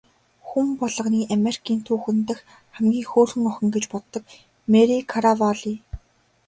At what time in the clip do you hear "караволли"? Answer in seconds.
5.11-5.73